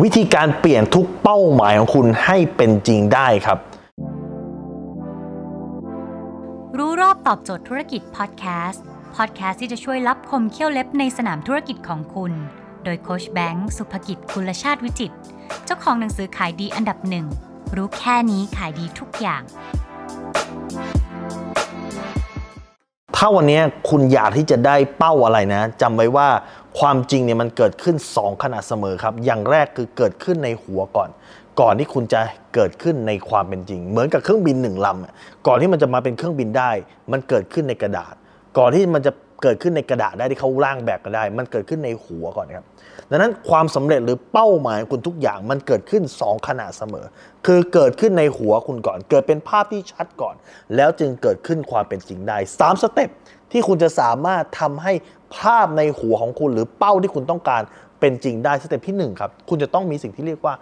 [0.00, 3.58] วิธีการเปลี่ยนทุกเป้าหมายของคุณให้เป็นจริงได้ครับ
[6.78, 8.82] รู้รอบตอบโจทย์ธุรกิจพอดแคสต์
[9.16, 12.32] พอดแคสต์ที่จะช่วยรับคมเขี้ยวเล็บในสนามธุรกิจของคุณ
[12.84, 15.16] โดยโคชแบงค์สุภกิจคุลชาติวิจิตร
[15.64, 17.26] เจ้าของหนังสือขายดีอันดับหนึ่ง
[17.76, 19.42] รู้แค่นี้ขายดีทุกอย่าง
[23.16, 26.28] ถ้าวันนี้คุณอยากที่จะได้เป้าอะไรนะจำไว้ว่า
[26.78, 31.10] ความจริงเนี่ยมันเกิดขึ้น 2 ขณะเสมอครับ อย่างแรกคือเกิดขึ้นในหัวก่อน
[31.60, 32.20] ก่อนที่คุณจะ
[32.54, 36.70] เกิดขึ้นในความเป็นจริง เหมือนกับเครื่องบินหนึ่งลำก่อนที่มันจะมาเป็นเครื่องบินได้
[37.12, 38.14] มันเกิดขึ้นในกระดาษ
[38.58, 42.66] ก่อนที่มันจะ เกิดขึ้นในกระดาษได้ที่เขาร่างแบบกันได้ มันเกิดขึ้นในหัวก่อนครับ
[43.10, 47.06] ดังนั้นความสำเร็จหรือเป้าหมายคุณทุกอย่างมันเกิดขึ้น 2ขณะเสมอ
[47.46, 50.34] คือเกิดขึ้นในหัวคุณก่อน เกิดเป็นภาพที่ชัดก่อน
[50.76, 53.10] แล้วจึงเกิดขึ้นความเป็นจริงได้ 3 สเต็ป
[53.52, 54.92] ที่คุณจะสามารถทำให้
[55.36, 57.62] ภาพในหัวของคุณหรือเป้าที่คุณต้องการ
[58.00, 60.54] เป็นจริงได้ step ที่1ครับคุณจะต้องมีสิ่งที่เรียกว่า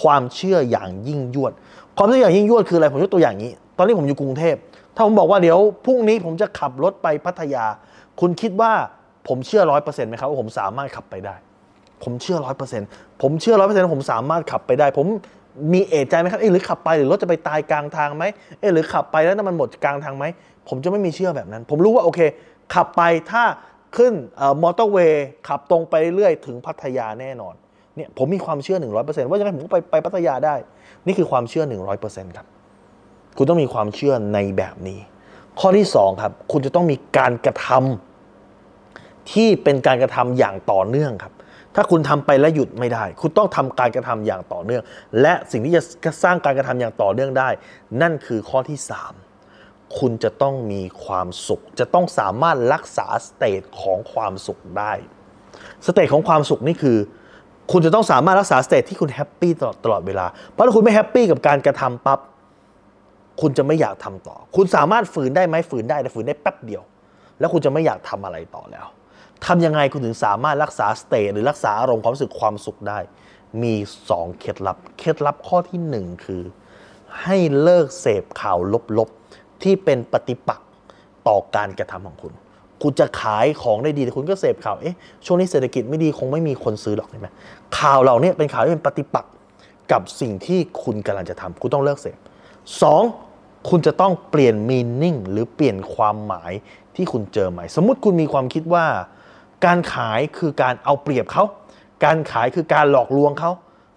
[0.00, 1.52] ความเชื่ออย่างยิ่งยวด
[1.96, 4.56] ความเชื่ออย่างยิ่งยวดคืออะไรผมยกตัวอย่างนี้ ตอนนี้ผมอยู่กรุงเทพ
[4.94, 7.64] ถ้าผมบอกว่าเดี๋ยวพรุ่งนี้ผมจะขับรถไปพัทยา
[8.20, 8.72] คุณคิดว่า
[9.28, 11.34] ผมเชื่อร้อยเปอร์เซ็นต์ไหมครับว่าผมสามารถขับไปได้
[12.04, 12.88] ผมเชื่อร้อยเปอร์เซ็นต์
[13.22, 15.06] ผมเชื่อร้อยเปอร์เซ็นต์ผมสามารถขับไปได้ ผม
[15.72, 18.24] มีเอะใจไหมครับ เอะหรือขับไปหรือรถจะไปตายกลางทางไหม
[18.60, 20.24] เอะหรือขับไปแล้วน้ำมันหมดกลางทางไหม
[20.68, 22.20] ผมจะไม่มีเชื่อแบบนั้น ผมรู้ว่าโอเค
[22.74, 23.44] ขับไปถ้า
[23.96, 24.14] ขึ้น
[24.62, 27.54] มอเตอร์เวย์ขับตรงไปเรื่อยถึงพัทยาแน่นอน
[27.96, 30.54] เนี่ยผมมีความเชื่อ 100%ว่ายังไงผมก็ไปไปพัทยาได้
[31.06, 31.64] นี่คือความเชื่อ
[32.00, 32.46] 100%ครับ
[33.38, 35.00] คุณต้องมีความเชื่อในแบบนี้
[35.60, 41.32] ข้อที่2ครับ คุณจะต้องมีการกระทำที่เป็นการกระทำอย่างต่อเนื่องครับ
[41.74, 44.82] ถ้าคุณทำไปแล้วหยุดไม่ได้ คุณต้องทำการกระทำอย่างต่อเนื่อง
[45.20, 45.82] และสิ่งที่จะ
[46.22, 47.48] สร้างการกระทำอย่างต่อเนื่องได้
[48.02, 48.78] นั่นคือข้อที่
[49.34, 54.92] 3 คุณจะต้องมีความสุข จะต้องสามารถรักษา state ของความสุขได้
[55.86, 56.98] state ของความสุขนี่คือ
[57.72, 62.20] คุณจะต้องสามารถรักษา state ที่คุณ happy ตลอดตลอดเวลา เพราะถ้าคุณไม่ happy กับการกระทำปั๊บ
[63.40, 66.82] คุณจะไม่อยากทำต่อ คุณสามารถฝืนได้ไหมฝืนได้แต่ฝืนได้แป๊บเดียว
[67.38, 68.86] แล้วคุณจะไม่อยากทำอะไรต่อแล้ว
[69.46, 72.98] ทำยังไงคุณถึงสามารถรักษา state หรือรักษาอารมณ์ความรู้สึกความสุขได้
[73.62, 73.74] มี
[74.06, 76.42] 2 เคล็ดลับ เคล็ดลับข้อที่ 1 คือ
[77.22, 78.58] ให้เลิกเสพข่าว
[78.98, 80.68] ลบๆ ที่เป็นปฏิปักษ์
[81.28, 82.32] ต่อการกระทำของคุณ
[82.82, 87.28] คุณจะขายของได้ดีแต่คุณก็เสพข่าว เอ๊ะ ช่วงนี้เศรษฐกิจไม่ดีคงไม่มีคนซื้อหรอกใช่ไหม
[87.78, 89.32] ข่าวเหล่านี้เป็นข่าวที่เป็นปฏิปักษ์
[89.92, 92.18] กับสิ่งที่คุณกำลังจะทำคุณต้องเลิกเสพ
[92.82, 93.02] สอง
[93.68, 96.52] คุณจะต้องเปลี่ยนมีนิ่งหรือเปลี่ยนความหมาย
[96.96, 98.86] ที่คุณเจอใหม่ สมมติคุณมีความคิดว่า
[99.66, 101.44] การขายคือการเอาเปรียบเขา
[102.04, 103.52] การขายคือการหลอกลวงเขา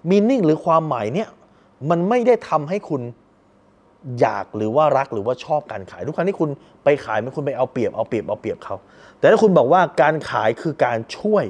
[0.09, 1.29] มีนิ่งหรือความหมายเนี่ย
[1.89, 3.01] มันไม่ได้ทำให้คุณ
[4.19, 6.49] อยากหรือว่ารักหรือว่าชอบการขายทุกครั้งที่คุณ
[6.83, 8.75] ไปขายมันคุณไปเอาเปรียบเอาเปรียบเอาเปรียบเขา
[9.19, 11.45] แต่ถ้าคุณบอกว่าการขายคือการช่วย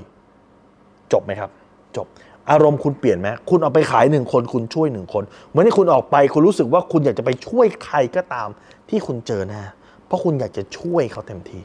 [1.14, 1.50] จบไหมครับ
[1.98, 2.08] จบ
[2.50, 8.50] อารมณ์คุณเปลี่ยนไหมคุณเอาไปขายหนึ่งคนคุณช่วยหนึ่งคนเมื่อที่คุณออกไปคุณรู้สึกว่าคุณอยากจะไปช่วยใครก็ตาม
[8.90, 9.64] ที่คุณเจอหน้า
[10.06, 11.60] เพราะคุณอยากจะช่วยเขาเต็มที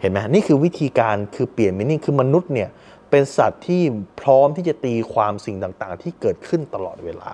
[0.00, 2.68] เห็นไหมนี่คือวิธีการคือเปลี่ยนมินิ่งคือมนุษย์เนี่ย
[3.10, 3.82] เป็นสัตว์ที่
[4.20, 7.30] พร้อมที่จะตีความสิ่งต่างๆ ที่เกิดขึ้นตลอดเวลา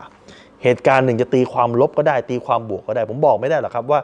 [0.63, 4.01] เหตุการณ์หนึ่งจะตีความลบก็ได้ ตีความบวกก็ได้ ผมบอกไม่ได้หรอกครับว่า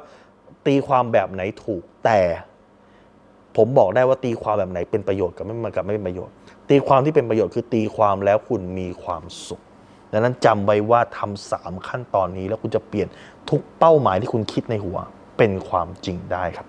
[0.66, 2.20] ตีความแบบไหนถูกแต่
[3.56, 6.34] ผมบอกได้ว่าตีความแบบไหนเป็นประโยชน์กับไม่มันกับไม่เป็นประโยชน์
[6.70, 9.62] ตีความที่เป็นประโยชน์คือตีความแล้วคุณมีความสุข
[10.12, 13.08] ดังนั้นจำไว้ว่าทำสามขั้นตอนนี้แล้วคุณจะเปลี่ยน
[13.50, 14.98] ทุกเป้าหมายที่คุณคิดในหัว
[15.38, 16.66] เป็นความจริงได้ครับ